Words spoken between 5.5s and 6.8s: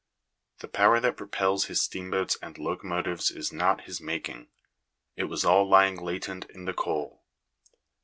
lying latent in the